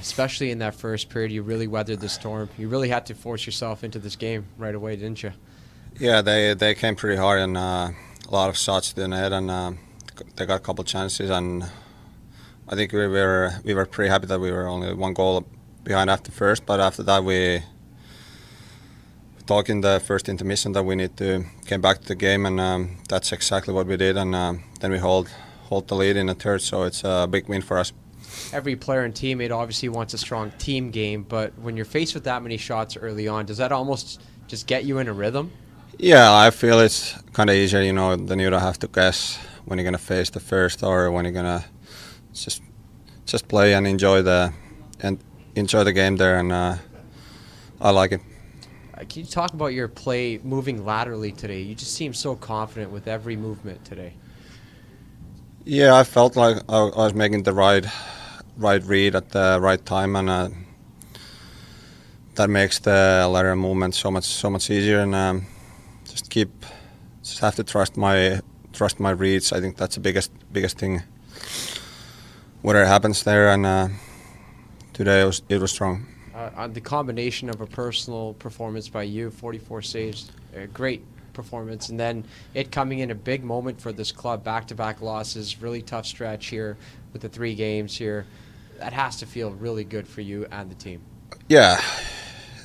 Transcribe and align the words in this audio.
especially 0.00 0.50
in 0.50 0.58
that 0.58 0.74
first 0.74 1.08
period. 1.08 1.30
You 1.30 1.42
really 1.42 1.66
weathered 1.66 2.00
the 2.00 2.08
storm. 2.08 2.48
You 2.58 2.68
really 2.68 2.88
had 2.88 3.06
to 3.06 3.14
force 3.14 3.46
yourself 3.46 3.84
into 3.84 3.98
this 3.98 4.16
game 4.16 4.46
right 4.58 4.74
away, 4.74 4.96
didn't 4.96 5.22
you? 5.22 5.32
Yeah, 5.98 6.22
they 6.22 6.54
they 6.54 6.74
came 6.74 6.96
pretty 6.96 7.16
hard 7.16 7.40
and 7.40 7.56
uh, 7.56 7.90
a 8.28 8.30
lot 8.30 8.48
of 8.48 8.56
shots 8.56 8.90
to 8.90 8.96
the 8.96 9.08
net, 9.08 9.32
and 9.32 9.50
uh, 9.50 9.72
they 10.36 10.46
got 10.46 10.56
a 10.56 10.60
couple 10.60 10.84
chances. 10.84 11.30
And 11.30 11.64
I 12.68 12.74
think 12.74 12.92
we 12.92 13.06
were 13.06 13.52
we 13.64 13.74
were 13.74 13.86
pretty 13.86 14.10
happy 14.10 14.26
that 14.26 14.40
we 14.40 14.50
were 14.50 14.66
only 14.66 14.94
one 14.94 15.14
goal 15.14 15.46
behind 15.84 16.10
after 16.10 16.32
first. 16.32 16.66
But 16.66 16.80
after 16.80 17.02
that, 17.02 17.24
we 17.24 17.62
talked 19.46 19.68
in 19.68 19.80
the 19.80 20.00
first 20.00 20.28
intermission 20.28 20.72
that 20.72 20.84
we 20.84 20.94
need 20.94 21.16
to 21.16 21.44
came 21.66 21.80
back 21.80 22.00
to 22.02 22.08
the 22.08 22.14
game, 22.14 22.46
and 22.46 22.60
um, 22.60 22.96
that's 23.08 23.32
exactly 23.32 23.74
what 23.74 23.86
we 23.86 23.96
did. 23.96 24.16
And 24.16 24.34
um, 24.34 24.62
then 24.80 24.90
we 24.92 24.98
hold 24.98 25.28
hold 25.68 25.88
the 25.88 25.96
lead 25.96 26.16
in 26.16 26.26
the 26.26 26.34
third, 26.34 26.62
so 26.62 26.84
it's 26.84 27.02
a 27.04 27.26
big 27.28 27.48
win 27.48 27.62
for 27.62 27.78
us. 27.78 27.92
Every 28.52 28.76
player 28.76 29.02
and 29.04 29.14
teammate 29.14 29.50
obviously 29.50 29.88
wants 29.88 30.14
a 30.14 30.18
strong 30.18 30.50
team 30.52 30.90
game, 30.90 31.22
but 31.22 31.56
when 31.58 31.76
you're 31.76 31.84
faced 31.84 32.14
with 32.14 32.24
that 32.24 32.42
many 32.42 32.56
shots 32.56 32.96
early 32.96 33.28
on, 33.28 33.46
does 33.46 33.58
that 33.58 33.72
almost 33.72 34.20
just 34.46 34.66
get 34.66 34.84
you 34.84 34.98
in 34.98 35.08
a 35.08 35.12
rhythm? 35.12 35.52
Yeah, 35.98 36.34
I 36.34 36.50
feel 36.50 36.80
it's 36.80 37.20
kind 37.32 37.50
of 37.50 37.56
easier, 37.56 37.82
you 37.82 37.92
know, 37.92 38.16
than 38.16 38.38
you 38.38 38.48
don't 38.50 38.60
have 38.60 38.78
to 38.80 38.88
guess 38.88 39.36
when 39.64 39.78
you're 39.78 39.84
gonna 39.84 39.98
face 39.98 40.30
the 40.30 40.40
first 40.40 40.82
or 40.82 41.10
when 41.10 41.24
you're 41.24 41.34
gonna 41.34 41.64
just 42.32 42.62
just 43.26 43.48
play 43.48 43.74
and 43.74 43.86
enjoy 43.86 44.22
the 44.22 44.52
and 45.00 45.18
enjoy 45.54 45.84
the 45.84 45.92
game 45.92 46.16
there, 46.16 46.38
and 46.38 46.52
uh, 46.52 46.76
I 47.80 47.90
like 47.90 48.12
it. 48.12 48.20
Uh, 48.94 49.04
can 49.08 49.22
you 49.22 49.26
talk 49.26 49.52
about 49.52 49.68
your 49.68 49.88
play 49.88 50.38
moving 50.42 50.84
laterally 50.84 51.32
today? 51.32 51.60
You 51.60 51.74
just 51.74 51.94
seem 51.94 52.12
so 52.12 52.34
confident 52.36 52.90
with 52.90 53.08
every 53.08 53.36
movement 53.36 53.84
today. 53.84 54.14
Yeah, 55.64 55.94
I 55.94 56.04
felt 56.04 56.36
like 56.36 56.56
I, 56.68 56.78
I 56.78 57.04
was 57.04 57.14
making 57.14 57.42
the 57.42 57.52
right 57.52 57.86
right 58.60 58.82
read 58.84 59.14
at 59.14 59.30
the 59.30 59.58
right 59.60 59.84
time, 59.84 60.14
and 60.16 60.28
uh, 60.30 60.48
that 62.34 62.50
makes 62.50 62.78
the 62.78 63.28
lateral 63.30 63.56
movement 63.56 63.94
so 63.94 64.10
much 64.10 64.24
so 64.24 64.50
much 64.50 64.70
easier. 64.70 65.00
And 65.00 65.14
um, 65.14 65.46
just 66.04 66.30
keep 66.30 66.50
just 67.22 67.40
have 67.40 67.56
to 67.56 67.64
trust 67.64 67.96
my 67.96 68.40
trust 68.72 69.00
my 69.00 69.10
reads. 69.10 69.52
I 69.52 69.60
think 69.60 69.76
that's 69.76 69.94
the 69.94 70.00
biggest 70.00 70.30
biggest 70.52 70.78
thing. 70.78 71.02
Whatever 72.62 72.86
happens 72.86 73.22
there, 73.24 73.48
and 73.48 73.64
uh, 73.64 73.88
today 74.92 75.22
it 75.22 75.24
was 75.24 75.42
it 75.48 75.60
was 75.60 75.72
strong. 75.72 76.06
Uh, 76.34 76.68
the 76.68 76.80
combination 76.80 77.50
of 77.50 77.60
a 77.60 77.66
personal 77.66 78.32
performance 78.34 78.88
by 78.88 79.02
you, 79.02 79.30
44 79.30 79.82
saves, 79.82 80.32
a 80.54 80.66
great 80.66 81.04
performance, 81.34 81.90
and 81.90 82.00
then 82.00 82.24
it 82.54 82.70
coming 82.70 83.00
in 83.00 83.10
a 83.10 83.14
big 83.14 83.44
moment 83.44 83.78
for 83.78 83.92
this 83.92 84.10
club, 84.10 84.42
back-to-back 84.42 85.02
losses, 85.02 85.60
really 85.60 85.82
tough 85.82 86.06
stretch 86.06 86.46
here 86.46 86.78
with 87.12 87.20
the 87.20 87.28
three 87.28 87.54
games 87.54 87.94
here. 87.96 88.24
That 88.80 88.94
has 88.94 89.16
to 89.16 89.26
feel 89.26 89.50
really 89.50 89.84
good 89.84 90.08
for 90.08 90.22
you 90.22 90.46
and 90.50 90.70
the 90.70 90.74
team. 90.74 91.02
Yeah, 91.50 91.78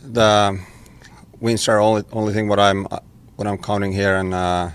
the 0.00 0.60
wins 1.40 1.66
are 1.66 1.80
only 1.80 2.04
only 2.12 2.32
thing 2.32 2.46
what 2.48 2.60
I'm 2.60 2.86
what 3.34 3.48
I'm 3.48 3.58
counting 3.58 3.92
here, 3.92 4.14
and 4.14 4.32
uh, 4.32 4.70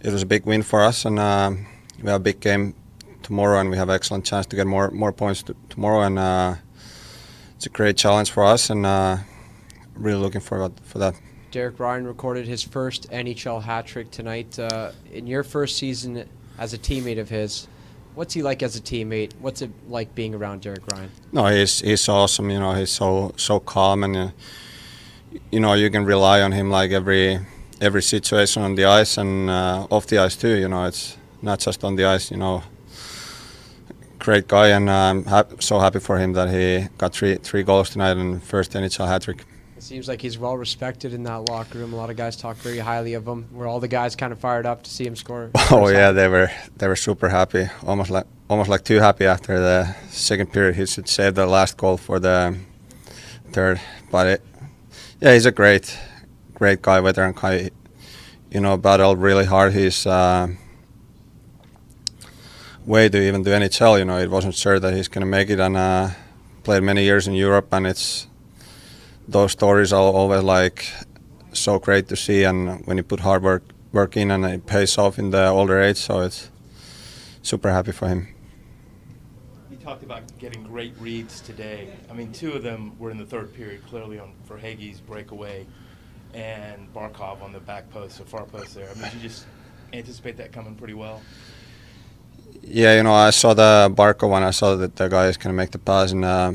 it 0.00 0.10
was 0.10 0.22
a 0.22 0.26
big 0.26 0.46
win 0.46 0.62
for 0.62 0.82
us, 0.82 1.04
and 1.04 1.18
uh, 1.18 1.52
we 2.00 2.08
have 2.08 2.22
a 2.22 2.24
big 2.24 2.40
game 2.40 2.74
tomorrow, 3.22 3.60
and 3.60 3.68
we 3.68 3.76
have 3.76 3.90
excellent 3.90 4.24
chance 4.24 4.46
to 4.46 4.56
get 4.56 4.66
more 4.66 4.90
more 4.90 5.12
points 5.12 5.42
to, 5.42 5.54
tomorrow, 5.68 6.00
and 6.04 6.18
uh, 6.18 6.54
it's 7.56 7.66
a 7.66 7.68
great 7.68 7.98
challenge 7.98 8.30
for 8.30 8.42
us, 8.42 8.70
and 8.70 8.86
uh, 8.86 9.18
really 9.94 10.20
looking 10.20 10.40
forward 10.40 10.72
for 10.82 11.00
that. 11.00 11.14
Derek 11.50 11.78
Ryan 11.78 12.06
recorded 12.06 12.46
his 12.46 12.62
first 12.62 13.10
NHL 13.10 13.62
hat 13.62 13.84
trick 13.84 14.10
tonight. 14.10 14.58
Uh, 14.58 14.92
in 15.12 15.26
your 15.26 15.42
first 15.42 15.76
season 15.76 16.26
as 16.56 16.72
a 16.72 16.78
teammate 16.78 17.20
of 17.20 17.28
his, 17.28 17.68
what's 18.14 18.34
he 18.34 18.42
like 18.42 18.62
as 18.62 18.76
a 18.76 18.80
teammate? 18.80 19.32
What's 19.40 19.62
it 19.62 19.70
like 19.88 20.14
being 20.14 20.34
around 20.34 20.62
Derek 20.62 20.86
Ryan? 20.92 21.10
No, 21.32 21.46
he's 21.46 21.80
he's 21.80 22.08
awesome. 22.08 22.50
You 22.50 22.60
know, 22.60 22.72
he's 22.74 22.90
so 22.90 23.32
so 23.36 23.60
calm, 23.60 24.04
and 24.04 24.16
uh, 24.16 24.30
you 25.50 25.60
know 25.60 25.74
you 25.74 25.90
can 25.90 26.04
rely 26.04 26.42
on 26.42 26.52
him 26.52 26.70
like 26.70 26.90
every 26.90 27.40
every 27.80 28.02
situation 28.02 28.62
on 28.62 28.74
the 28.74 28.84
ice 28.84 29.16
and 29.16 29.48
uh, 29.50 29.86
off 29.90 30.06
the 30.06 30.18
ice 30.18 30.36
too. 30.36 30.56
You 30.56 30.68
know, 30.68 30.84
it's 30.84 31.16
not 31.42 31.60
just 31.60 31.84
on 31.84 31.96
the 31.96 32.04
ice. 32.04 32.30
You 32.30 32.36
know, 32.36 32.62
great 34.18 34.48
guy, 34.48 34.68
and 34.68 34.90
I'm 34.90 35.24
so 35.60 35.78
happy 35.78 36.00
for 36.00 36.18
him 36.18 36.32
that 36.34 36.50
he 36.50 36.88
got 36.98 37.12
three 37.12 37.36
three 37.36 37.62
goals 37.62 37.90
tonight 37.90 38.16
and 38.16 38.42
first 38.42 38.72
NHL 38.72 39.06
hat 39.06 39.22
trick. 39.22 39.44
It 39.80 39.84
seems 39.84 40.08
like 40.08 40.20
he's 40.20 40.36
well 40.36 40.58
respected 40.58 41.14
in 41.14 41.22
that 41.22 41.48
locker 41.48 41.78
room. 41.78 41.94
A 41.94 41.96
lot 41.96 42.10
of 42.10 42.16
guys 42.16 42.36
talk 42.36 42.58
very 42.58 42.76
highly 42.76 43.14
of 43.14 43.26
him. 43.26 43.48
Were 43.50 43.66
all 43.66 43.80
the 43.80 43.88
guys 43.88 44.14
kind 44.14 44.30
of 44.30 44.38
fired 44.38 44.66
up 44.66 44.82
to 44.82 44.90
see 44.90 45.06
him 45.06 45.16
score? 45.16 45.50
Oh 45.70 45.88
yeah, 45.88 46.12
they 46.12 46.28
were 46.28 46.50
they 46.76 46.86
were 46.86 46.96
super 46.96 47.30
happy. 47.30 47.66
Almost 47.86 48.10
like 48.10 48.26
almost 48.50 48.68
like 48.68 48.84
too 48.84 48.98
happy 48.98 49.24
after 49.24 49.58
the 49.58 49.96
second 50.10 50.52
period. 50.52 50.76
He 50.76 50.84
should 50.84 51.08
save 51.08 51.34
the 51.34 51.46
last 51.46 51.78
goal 51.78 51.96
for 51.96 52.20
the 52.20 52.58
third. 53.52 53.80
But 54.10 54.26
it, 54.26 54.42
yeah, 55.18 55.32
he's 55.32 55.46
a 55.46 55.50
great 55.50 55.98
great 56.52 56.82
guy, 56.82 57.00
veteran 57.00 57.32
guy. 57.32 57.70
You 58.50 58.60
know, 58.60 58.76
battled 58.76 59.18
really 59.18 59.46
hard. 59.46 59.72
He's 59.72 60.04
uh, 60.06 60.48
way 62.84 63.08
to 63.08 63.18
even 63.18 63.42
do 63.44 63.50
NHL. 63.50 63.98
You 63.98 64.04
know, 64.04 64.18
it 64.18 64.28
wasn't 64.28 64.56
sure 64.56 64.78
that 64.78 64.92
he's 64.92 65.08
going 65.08 65.22
to 65.22 65.30
make 65.38 65.48
it, 65.48 65.58
and 65.58 65.74
uh, 65.74 66.10
played 66.64 66.82
many 66.82 67.02
years 67.04 67.26
in 67.26 67.32
Europe, 67.32 67.72
and 67.72 67.86
it's 67.86 68.26
those 69.28 69.52
stories 69.52 69.92
are 69.92 70.00
always 70.00 70.42
like 70.42 70.90
so 71.52 71.78
great 71.78 72.08
to 72.08 72.16
see, 72.16 72.44
and 72.44 72.86
when 72.86 72.96
you 72.96 73.02
put 73.02 73.20
hard 73.20 73.42
work 73.42 73.62
work 73.92 74.16
in, 74.16 74.30
and 74.30 74.44
it 74.44 74.66
pays 74.66 74.96
off 74.98 75.18
in 75.18 75.30
the 75.30 75.48
older 75.48 75.80
age, 75.80 75.96
so 75.96 76.20
it's 76.20 76.50
super 77.42 77.70
happy 77.70 77.92
for 77.92 78.08
him. 78.08 78.28
You 79.70 79.76
talked 79.76 80.02
about 80.02 80.22
getting 80.38 80.62
great 80.62 80.94
reads 81.00 81.40
today. 81.40 81.88
I 82.10 82.14
mean, 82.14 82.32
two 82.32 82.52
of 82.52 82.62
them 82.62 82.98
were 82.98 83.10
in 83.10 83.18
the 83.18 83.26
third 83.26 83.52
period, 83.54 83.84
clearly 83.86 84.18
on 84.18 84.32
for 84.44 84.56
Verhaeghe's 84.56 85.00
breakaway, 85.00 85.66
and 86.34 86.92
Barkov 86.94 87.42
on 87.42 87.52
the 87.52 87.60
back 87.60 87.90
post, 87.90 88.20
or 88.20 88.24
far 88.24 88.44
post 88.44 88.74
there. 88.74 88.88
I 88.88 88.94
mean, 89.00 89.10
you 89.14 89.20
just 89.20 89.46
anticipate 89.92 90.36
that 90.36 90.52
coming 90.52 90.74
pretty 90.74 90.94
well. 90.94 91.20
Yeah, 92.62 92.96
you 92.96 93.02
know, 93.02 93.14
I 93.14 93.30
saw 93.30 93.54
the 93.54 93.92
barkov 93.94 94.30
one. 94.30 94.42
I 94.42 94.50
saw 94.50 94.76
that 94.76 94.96
the 94.96 95.08
guy 95.08 95.28
is 95.28 95.36
going 95.36 95.54
to 95.54 95.56
make 95.56 95.70
the 95.70 95.78
pass 95.78 96.12
and 96.12 96.24
uh, 96.24 96.52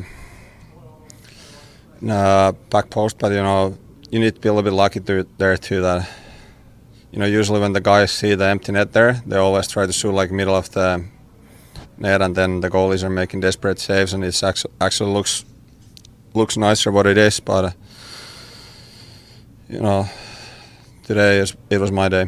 uh, 2.09 2.51
back 2.69 2.89
post, 2.89 3.17
but 3.17 3.31
you 3.31 3.41
know, 3.41 3.77
you 4.11 4.19
need 4.19 4.35
to 4.35 4.41
be 4.41 4.49
a 4.49 4.53
little 4.53 4.69
bit 4.69 4.75
lucky 4.75 4.99
to, 4.99 5.27
there 5.37 5.57
too. 5.57 5.81
That 5.81 6.09
you 7.11 7.19
know, 7.19 7.25
usually 7.25 7.59
when 7.59 7.73
the 7.73 7.81
guys 7.81 8.11
see 8.11 8.35
the 8.35 8.45
empty 8.45 8.71
net 8.71 8.93
there, 8.93 9.21
they 9.25 9.37
always 9.37 9.67
try 9.67 9.85
to 9.85 9.93
shoot 9.93 10.11
like 10.11 10.31
middle 10.31 10.55
of 10.55 10.71
the 10.71 11.05
net, 11.97 12.21
and 12.21 12.35
then 12.35 12.61
the 12.61 12.69
goalies 12.69 13.03
are 13.03 13.09
making 13.09 13.39
desperate 13.41 13.79
saves, 13.79 14.13
and 14.13 14.23
it 14.23 14.43
actually, 14.43 14.73
actually 14.81 15.11
looks 15.11 15.45
looks 16.33 16.57
nicer 16.57 16.91
what 16.91 17.07
it 17.07 17.17
is. 17.17 17.39
But 17.39 17.65
uh, 17.65 17.71
you 19.69 19.79
know, 19.79 20.09
today 21.03 21.39
is, 21.39 21.55
it 21.69 21.79
was 21.79 21.91
my 21.91 22.09
day. 22.09 22.27